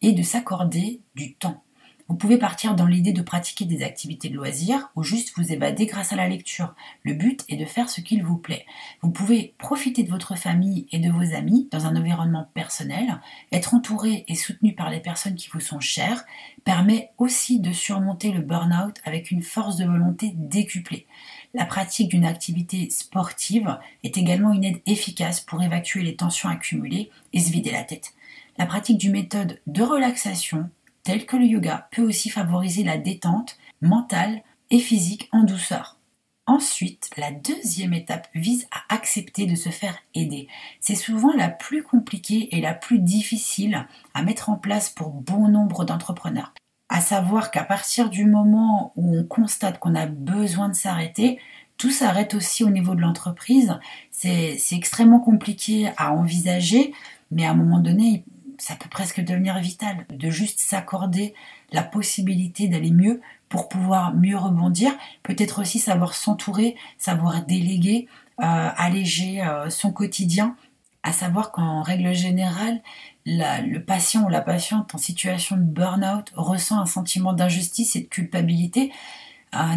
et 0.00 0.12
de 0.12 0.22
s'accorder 0.22 1.00
du 1.14 1.34
temps. 1.34 1.62
Vous 2.08 2.16
pouvez 2.16 2.37
partir 2.37 2.75
dans 2.75 2.87
l'idée 2.87 3.12
de 3.12 3.22
pratiquer 3.22 3.64
des 3.64 3.82
activités 3.82 4.28
de 4.28 4.34
loisirs 4.34 4.90
ou 4.96 5.02
juste 5.02 5.32
vous 5.37 5.52
évader 5.52 5.87
grâce 5.87 6.12
à 6.12 6.16
la 6.16 6.28
lecture. 6.28 6.75
Le 7.04 7.14
but 7.14 7.44
est 7.49 7.56
de 7.56 7.64
faire 7.64 7.88
ce 7.88 8.00
qu'il 8.00 8.22
vous 8.22 8.37
plaît. 8.37 8.66
Vous 9.00 9.11
pouvez 9.11 9.54
profiter 9.56 10.02
de 10.02 10.11
votre 10.11 10.37
famille 10.37 10.87
et 10.92 10.99
de 10.99 11.11
vos 11.11 11.34
amis 11.34 11.68
dans 11.70 11.87
un 11.87 11.96
environnement 11.96 12.49
personnel. 12.52 13.20
Être 13.50 13.75
entouré 13.75 14.25
et 14.28 14.34
soutenu 14.34 14.75
par 14.75 14.90
les 14.90 15.00
personnes 15.00 15.37
qui 15.37 15.49
vous 15.52 15.61
sont 15.61 15.80
chères 15.80 16.25
permet 16.64 17.12
aussi 17.18 17.61
de 17.61 17.72
surmonter 17.72 18.32
le 18.32 18.42
burn-out 18.42 18.96
avec 19.04 19.30
une 19.30 19.42
force 19.42 19.76
de 19.76 19.87
volonté 19.87 20.32
décuplée. 20.34 21.06
La 21.54 21.66
pratique 21.66 22.09
d'une 22.09 22.25
activité 22.25 22.88
sportive 22.88 23.78
est 24.04 24.16
également 24.16 24.52
une 24.52 24.64
aide 24.64 24.80
efficace 24.87 25.40
pour 25.40 25.62
évacuer 25.62 26.02
les 26.02 26.16
tensions 26.16 26.49
accumulées 26.49 27.11
et 27.35 27.40
se 27.40 27.50
vider 27.50 27.71
la 27.71 27.85
tête. 27.85 28.14
La 28.56 28.64
pratique 28.64 28.99
d'une 28.99 29.12
méthode 29.12 29.61
de 29.66 29.82
relaxation 29.82 30.71
tel 31.02 31.26
que 31.26 31.37
le 31.37 31.44
yoga 31.44 31.88
peut 31.90 32.02
aussi 32.02 32.30
favoriser 32.30 32.85
la 32.85 32.97
détente 32.97 33.59
mentale 33.82 34.42
et 34.71 34.78
physique 34.78 35.28
en 35.32 35.42
douceur. 35.42 35.99
Ensuite, 36.47 37.11
la 37.16 37.30
deuxième 37.30 37.92
étape 37.92 38.28
vise 38.35 38.66
à 38.73 38.94
accepter 38.94 39.47
de 39.47 39.54
se 39.54 39.68
faire 39.68 39.99
aider. 40.14 40.49
C'est 40.80 40.94
souvent 40.94 41.32
la 41.35 41.49
plus 41.49 41.82
compliquée 41.82 42.56
et 42.56 42.61
la 42.61 42.75
plus 42.75 42.99
difficile 42.99 43.87
à 44.14 44.23
mettre 44.23 44.49
en 44.49 44.56
place 44.56 44.90
pour 44.90 45.11
bon 45.11 45.49
nombre 45.49 45.85
d'entrepreneurs. 45.85 46.52
À 46.94 47.00
savoir 47.00 47.50
qu'à 47.50 47.64
partir 47.64 48.11
du 48.11 48.26
moment 48.26 48.92
où 48.96 49.16
on 49.16 49.25
constate 49.25 49.78
qu'on 49.78 49.94
a 49.94 50.04
besoin 50.04 50.68
de 50.68 50.75
s'arrêter, 50.75 51.38
tout 51.78 51.90
s'arrête 51.90 52.34
aussi 52.34 52.64
au 52.64 52.68
niveau 52.68 52.94
de 52.94 53.00
l'entreprise. 53.00 53.78
C'est 54.11 54.58
extrêmement 54.72 55.18
compliqué 55.18 55.90
à 55.96 56.12
envisager, 56.12 56.92
mais 57.30 57.46
à 57.46 57.52
un 57.52 57.54
moment 57.54 57.78
donné, 57.78 58.25
ça 58.58 58.76
peut 58.76 58.90
presque 58.90 59.25
devenir 59.25 59.58
vital 59.58 60.04
de 60.11 60.28
juste 60.28 60.61
s'accorder 60.61 61.32
la 61.72 61.82
possibilité 61.82 62.68
d'aller 62.68 62.90
mieux 62.90 63.22
pour 63.49 63.70
pouvoir 63.70 64.14
mieux 64.14 64.37
rebondir. 64.37 64.92
Peut-être 65.22 65.62
aussi 65.62 65.78
savoir 65.78 66.12
s'entourer, 66.12 66.76
savoir 66.99 67.46
déléguer, 67.46 68.06
euh, 68.42 68.68
alléger 68.76 69.40
euh, 69.40 69.70
son 69.70 69.92
quotidien. 69.92 70.56
À 71.02 71.12
savoir 71.12 71.50
qu'en 71.50 71.82
règle 71.82 72.12
générale, 72.14 72.80
le 73.26 73.78
patient 73.78 74.25
ou 74.25 74.28
la 74.28 74.40
patiente 74.40 74.94
en 74.94 74.99
situation 74.99 75.56
de 75.56 75.62
burn-out 75.62 76.30
ressent 76.35 76.80
un 76.80 76.87
sentiment 76.87 77.32
d'injustice 77.32 77.97
et 77.97 78.02
de 78.02 78.06
culpabilité 78.06 78.92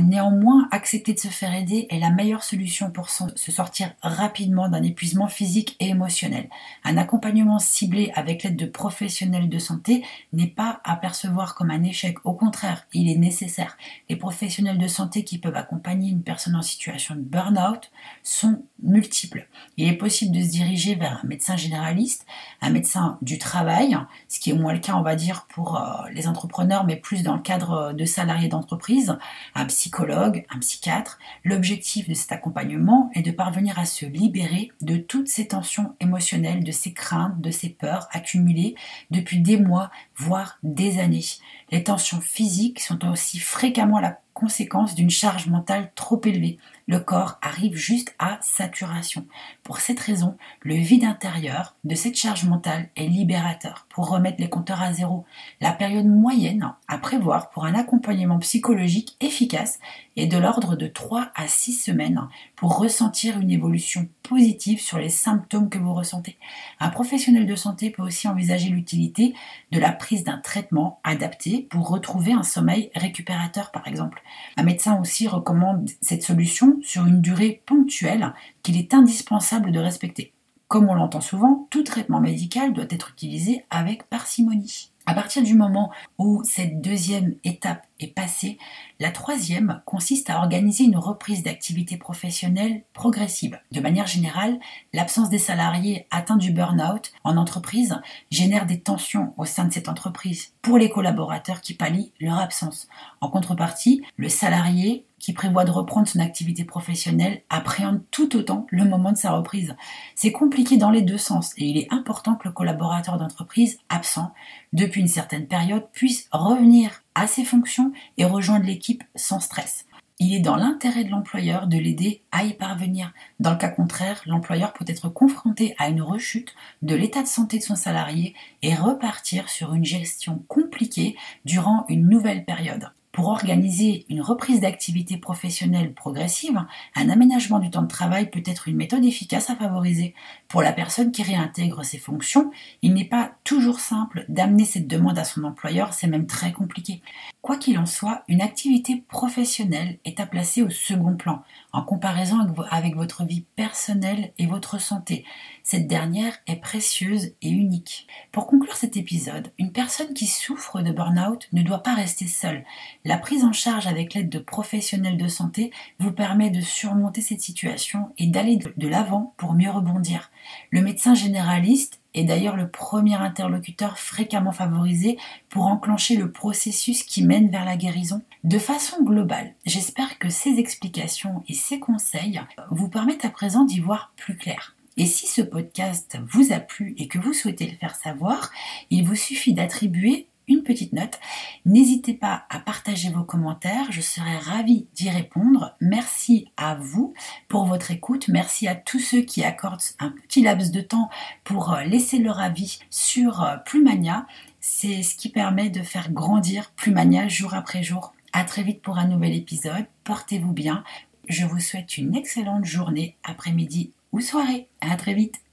Néanmoins, 0.02 0.70
accepter 0.72 1.14
de 1.14 1.20
se 1.20 1.28
faire 1.28 1.54
aider 1.54 1.88
est 1.90 2.00
la 2.00 2.10
meilleure 2.10 2.44
solution 2.44 2.92
pour 2.92 3.10
se 3.10 3.52
sortir 3.52 3.92
rapidement 4.02 4.70
d'un 4.70 4.84
épuisement 4.84 5.28
physique 5.28 5.76
et 5.82 5.90
émotionnel. 5.90 6.50
Un 6.86 6.96
accompagnement 6.96 7.60
ciblé 7.60 8.10
avec 8.16 8.44
l'aide 8.44 8.56
de 8.56 8.68
professionnels 8.68 9.50
de 9.50 9.60
santé 9.60 10.06
n'est 10.32 10.48
pas 10.48 10.80
à 10.86 10.96
percevoir 10.96 11.56
comme 11.56 11.72
un 11.72 11.84
échec. 11.84 12.18
Au 12.24 12.34
contraire, 12.34 12.88
il 12.94 13.10
est 13.10 13.18
nécessaire. 13.18 13.76
Les 14.08 14.16
professionnels 14.16 14.78
de 14.78 14.88
santé 14.88 15.26
qui 15.26 15.40
peuvent 15.40 15.58
accompagner 15.58 16.10
une 16.10 16.24
personne 16.24 16.56
en 16.56 16.62
situation 16.62 17.16
de 17.16 17.22
burn-out 17.22 17.92
sont 18.24 18.64
multiples. 18.82 19.48
Il 19.76 19.90
est 19.90 19.98
possible 19.98 20.34
de 20.34 20.42
se 20.42 20.52
diriger 20.52 20.96
vers 20.96 21.20
un 21.22 21.28
médecin 21.28 21.58
généraliste, 21.58 22.26
un 22.62 22.70
médecin 22.70 23.18
du 23.22 23.38
travail, 23.40 23.98
ce 24.30 24.40
qui 24.40 24.52
est 24.52 24.54
moins 24.54 24.72
le 24.72 24.80
cas, 24.80 24.96
on 24.96 25.02
va 25.02 25.16
pour 25.50 25.78
euh, 25.78 26.10
les 26.14 26.28
entrepreneurs, 26.28 26.86
mais 26.86 26.96
plus 26.96 27.24
dans 27.24 27.36
le 27.36 27.42
cadre 27.42 27.94
de 27.94 28.06
salariés 28.06 28.50
d'entreprise, 28.50 29.18
psychologue, 29.66 30.46
un 30.50 30.60
psychiatre. 30.60 31.20
L'objectif 31.44 32.08
de 32.10 32.14
cet 32.14 32.32
accompagnement 32.32 33.10
est 33.14 33.22
de 33.22 33.32
parvenir 33.32 33.80
à 33.80 33.86
se 33.86 34.06
libérer 34.06 34.72
de 34.82 34.98
toutes 34.98 35.28
ces 35.28 35.48
tensions 35.48 35.96
émotionnelles, 36.00 36.64
de 36.64 36.72
ces 36.72 36.94
craintes, 36.94 37.40
de 37.42 37.52
ces 37.52 37.70
peurs 37.70 38.08
accumulées 38.12 38.76
depuis 39.12 39.40
des 39.40 39.58
mois, 39.58 39.92
voire 40.16 40.60
des 40.64 41.00
années. 41.00 41.26
Les 41.72 41.84
tensions 41.84 42.22
physiques 42.22 42.80
sont 42.80 43.06
aussi 43.08 43.40
fréquemment 43.40 44.00
la 44.00 44.20
conséquence 44.36 44.96
d'une 44.96 45.10
charge 45.10 45.48
mentale 45.48 45.92
trop 45.96 46.22
élevée. 46.26 46.60
Le 46.88 47.00
corps 47.00 47.40
arrive 47.42 47.76
juste 47.76 48.14
à 48.20 48.38
saturation. 48.42 49.26
Pour 49.64 49.80
cette 49.80 50.00
raison, 50.00 50.38
le 50.60 50.76
vide 50.76 51.06
intérieur 51.06 51.76
de 51.86 51.96
cette 51.96 52.18
charge 52.18 52.44
mentale 52.44 52.90
est 52.96 53.08
libérateur 53.08 53.88
pour 53.90 54.10
remettre 54.10 54.40
les 54.40 54.50
compteurs 54.50 54.84
à 54.84 54.94
zéro. 54.94 55.26
La 55.62 55.72
période 55.72 56.06
moyenne 56.06 56.74
à 56.88 56.98
prévoir 56.98 57.50
pour 57.50 57.66
un 57.66 57.74
accompagnement 57.74 58.38
psychologique 58.40 59.16
efficace 59.22 59.80
est 60.18 60.28
de 60.28 60.38
l'ordre 60.38 60.76
de 60.76 60.88
3 60.88 61.32
à 61.34 61.48
6 61.48 61.74
semaines 61.74 62.28
pour 62.56 62.78
ressentir 62.78 63.40
une 63.40 63.52
évolution 63.52 64.08
positive 64.24 64.82
sur 64.82 64.98
les 64.98 65.10
symptômes 65.10 65.70
que 65.70 65.78
vous 65.78 65.94
ressentez. 65.94 66.38
Un 66.80 66.90
professionnel 66.90 67.46
de 67.46 67.56
santé 67.56 67.90
peut 67.90 68.04
aussi 68.04 68.28
envisager 68.28 68.70
l'utilité 68.70 69.34
de 69.72 69.80
la 69.80 69.92
prise 69.92 70.24
d'un 70.24 70.38
traitement 70.38 71.00
adapté 71.04 71.68
pour 71.70 71.90
retrouver 71.90 72.34
un 72.34 72.44
sommeil 72.44 72.90
récupérateur 72.96 73.72
par 73.72 73.88
exemple. 73.88 74.22
Un 74.58 74.64
médecin 74.64 75.00
aussi 75.00 75.28
recommande 75.28 75.90
cette 76.02 76.24
solution 76.24 76.80
sur 76.82 77.06
une 77.06 77.22
durée 77.22 77.62
ponctuelle 77.66 78.34
qu'il 78.64 78.78
est 78.78 78.94
indispensable 78.94 79.72
de 79.72 79.80
respecter. 79.80 80.34
Comme 80.68 80.90
on 80.90 80.96
l'entend 80.96 81.22
souvent, 81.22 81.68
tout 81.70 81.84
traitement 81.84 82.20
médical 82.20 82.74
doit 82.74 82.86
être 82.90 83.12
utilisé 83.12 83.66
avec 83.70 84.10
parcimonie. 84.10 84.92
À 85.08 85.14
partir 85.14 85.44
du 85.44 85.54
moment 85.54 85.92
où 86.18 86.44
cette 86.44 86.82
deuxième 86.82 87.36
étape 87.44 87.86
est 88.00 88.14
passée, 88.14 88.58
la 89.00 89.12
troisième 89.12 89.82
consiste 89.86 90.30
à 90.30 90.38
organiser 90.38 90.86
une 90.86 90.98
reprise 90.98 91.44
d'activité 91.44 91.98
professionnelle 91.98 92.84
progressive. 92.94 93.60
De 93.72 93.82
manière 93.82 94.08
générale, 94.08 94.60
l'absence 94.94 95.30
des 95.30 95.38
salariés 95.38 96.08
atteints 96.12 96.38
du 96.38 96.52
burn-out 96.52 97.12
en 97.24 97.36
entreprise 97.36 98.00
génère 98.32 98.66
des 98.66 98.80
tensions 98.80 99.34
au 99.38 99.46
sein 99.46 99.66
de 99.66 99.74
cette 99.74 99.90
entreprise 99.90 100.54
pour 100.62 100.78
les 100.78 100.90
collaborateurs 100.90 101.62
qui 101.62 101.74
pallient 101.74 102.14
leur 102.22 102.40
absence. 102.40 102.88
En 103.20 103.30
contrepartie, 103.30 104.02
le 104.16 104.30
salarié 104.30 105.06
qui 105.20 105.34
prévoit 105.34 105.66
de 105.66 105.72
reprendre 105.72 106.08
son 106.08 106.20
activité 106.20 106.64
professionnelle 106.64 107.42
appréhende 107.50 108.02
tout 108.12 108.36
autant 108.36 108.68
le 108.70 108.86
moment 108.86 109.12
de 109.12 109.18
sa 109.18 109.32
reprise. 109.32 109.76
C'est 110.14 110.32
compliqué 110.32 110.78
dans 110.78 110.92
les 110.92 111.02
deux 111.02 111.18
sens 111.18 111.54
et 111.58 111.66
il 111.66 111.78
est 111.78 111.92
important 111.92 112.36
que 112.36 112.48
le 112.48 112.54
collaborateur 112.54 113.18
d'entreprise 113.18 113.80
absent 113.90 114.32
depuis 114.72 115.02
une 115.02 115.08
certaine 115.08 115.48
période 115.48 115.88
puisse 115.92 116.28
revenir 116.32 117.02
à 117.16 117.28
ses 117.28 117.46
fonctions 117.46 117.92
et 118.18 118.26
rejoindre 118.26 118.66
l'équipe 118.66 119.04
sans 119.16 119.40
stress. 119.40 119.86
Il 120.18 120.34
est 120.34 120.40
dans 120.40 120.56
l'intérêt 120.56 121.04
de 121.04 121.10
l'employeur 121.10 121.68
de 121.68 121.78
l'aider 121.78 122.22
à 122.32 122.46
y 122.46 122.54
parvenir. 122.54 123.12
Dans 123.42 123.52
le 123.52 123.58
cas 123.58 123.68
contraire, 123.68 124.22
l'employeur 124.26 124.72
peut 124.72 124.86
être 124.88 125.10
confronté 125.10 125.76
à 125.78 125.90
une 125.90 126.02
rechute 126.02 126.56
de 126.82 126.96
l'état 126.96 127.22
de 127.22 127.28
santé 127.28 127.58
de 127.58 127.64
son 127.64 127.76
salarié 127.76 128.34
et 128.62 128.76
repartir 128.76 129.50
sur 129.50 129.74
une 129.74 129.84
gestion 129.84 130.42
compliquée 130.48 131.18
durant 131.44 131.86
une 131.90 132.08
nouvelle 132.08 132.46
période. 132.46 132.92
Pour 133.16 133.30
organiser 133.30 134.06
une 134.10 134.20
reprise 134.20 134.60
d'activité 134.60 135.16
professionnelle 135.16 135.94
progressive, 135.94 136.62
un 136.96 137.10
aménagement 137.10 137.60
du 137.60 137.70
temps 137.70 137.84
de 137.84 137.88
travail 137.88 138.30
peut 138.30 138.44
être 138.46 138.68
une 138.68 138.76
méthode 138.76 139.06
efficace 139.06 139.50
à 139.50 139.56
favoriser. 139.56 140.14
Pour 140.50 140.62
la 140.62 140.74
personne 140.74 141.14
qui 141.14 141.24
réintègre 141.24 141.86
ses 141.86 141.98
fonctions, 141.98 142.52
il 142.82 142.94
n'est 142.94 143.06
pas 143.06 143.32
toujours 143.46 143.80
simple 143.80 144.26
d'amener 144.28 144.66
cette 144.66 144.90
demande 144.90 145.18
à 145.18 145.24
son 145.24 145.46
employeur, 145.46 145.94
c'est 145.94 146.08
même 146.08 146.28
très 146.28 146.52
compliqué. 146.52 147.02
Quoi 147.42 147.56
qu'il 147.56 147.78
en 147.78 147.86
soit, 147.86 148.24
une 148.28 148.42
activité 148.42 149.06
professionnelle 149.08 149.98
est 150.04 150.20
à 150.20 150.26
placer 150.26 150.62
au 150.62 150.70
second 150.70 151.16
plan, 151.16 151.42
en 151.76 151.84
comparaison 151.84 152.38
avec 152.72 152.96
votre 152.96 153.26
vie 153.26 153.46
personnelle 153.58 154.32
et 154.38 154.48
votre 154.48 154.80
santé. 154.80 155.26
Cette 155.62 155.88
dernière 155.88 156.38
est 156.48 156.56
précieuse 156.56 157.34
et 157.42 157.50
unique. 157.50 158.08
Pour 158.32 158.48
conclure 158.48 158.78
cet 158.78 158.96
épisode, 158.96 159.52
une 159.60 159.74
personne 159.74 160.14
qui 160.14 160.26
souffre 160.26 160.82
de 160.82 160.94
burn-out 160.94 161.50
ne 161.52 161.64
doit 161.64 161.84
pas 161.84 161.94
rester 161.94 162.28
seule. 162.28 162.64
La 163.04 163.18
prise 163.18 163.44
en 163.44 163.52
charge 163.52 163.88
avec 163.88 164.14
l'aide 164.14 164.30
de 164.30 164.40
professionnels 164.40 165.18
de 165.18 165.28
santé 165.28 165.72
vous 166.00 166.14
permet 166.14 166.50
de 166.50 166.62
surmonter 166.62 167.20
cette 167.20 167.42
situation 167.42 168.14
et 168.18 168.28
d'aller 168.28 168.58
de 168.58 168.88
l'avant 168.88 169.34
pour 169.36 169.54
mieux 169.54 169.70
rebondir. 169.70 170.32
Le 170.72 170.82
médecin 170.82 171.14
généraliste 171.14 172.00
est 172.16 172.24
d'ailleurs 172.24 172.56
le 172.56 172.70
premier 172.70 173.16
interlocuteur 173.16 174.00
fréquemment 174.00 174.52
favorisé 174.52 175.18
pour 175.50 175.66
enclencher 175.68 176.16
le 176.16 176.32
processus 176.32 177.04
qui 177.04 177.24
mène 177.24 177.50
vers 177.50 177.66
la 177.66 177.78
guérison. 177.78 178.22
De 178.44 178.58
façon 178.58 179.04
globale, 179.04 179.54
j'espère 179.66 180.18
que 180.18 180.30
ces 180.30 180.58
explications 180.58 181.44
et 181.48 181.54
ces 181.54 181.80
conseils 181.80 182.42
vous 182.72 182.90
permettent 182.90 183.26
à 183.26 183.30
présent 183.30 183.66
d'y 183.66 183.80
voir 183.80 184.14
plus 184.16 184.38
clair. 184.38 184.76
Et 184.98 185.06
si 185.06 185.28
ce 185.28 185.42
podcast 185.42 186.18
vous 186.32 186.54
a 186.54 186.60
plu 186.60 186.96
et 186.98 187.08
que 187.08 187.20
vous 187.20 187.34
souhaitez 187.34 187.70
le 187.70 187.78
faire 187.78 187.96
savoir, 187.96 188.50
il 188.90 189.06
vous 189.06 189.16
suffit 189.16 189.54
d'attribuer 189.54 190.30
une 190.48 190.64
petite 190.64 190.94
note. 190.94 191.20
N'hésitez 191.66 192.14
pas 192.14 192.46
à 192.50 192.60
partager 192.60 193.10
vos 193.10 193.24
commentaires, 193.24 193.92
je 193.92 194.02
serai 194.02 194.38
ravie 194.38 194.88
d'y 194.94 195.10
répondre. 195.10 195.76
Merci 195.82 196.48
à 196.58 196.76
vous 196.76 197.14
pour 197.48 197.66
votre 197.66 197.92
écoute, 197.92 198.28
merci 198.28 198.68
à 198.68 198.76
tous 198.76 199.00
ceux 199.00 199.22
qui 199.22 199.44
accordent 199.44 199.82
un 200.00 200.10
petit 200.10 200.42
laps 200.42 200.72
de 200.72 200.82
temps 200.82 201.10
pour 201.44 201.74
euh, 201.74 201.84
laisser 201.84 202.20
leur 202.20 202.40
avis 202.40 202.80
sur 202.90 203.44
euh, 203.44 203.58
Plumania. 203.58 204.28
C'est 204.60 205.04
ce 205.04 205.16
qui 205.16 205.30
permet 205.30 205.70
de 205.70 205.84
faire 205.84 206.12
grandir 206.12 206.72
Plumania 206.72 207.28
jour 207.28 207.54
après 207.54 207.84
jour. 207.84 208.14
À 208.34 208.44
très 208.44 208.64
vite 208.64 208.82
pour 208.82 208.98
un 208.98 209.08
nouvel 209.08 209.34
épisode. 209.34 209.86
Portez-vous 210.04 210.52
bien. 210.52 210.84
Je 211.30 211.46
vous 211.46 211.60
souhaite 211.60 211.98
une 211.98 212.16
excellente 212.16 212.66
journée, 212.66 213.16
après-midi 213.24 213.92
ou 214.12 214.22
soirée. 214.22 214.68
À 214.82 214.96
très 214.96 215.14
vite. 215.14 215.45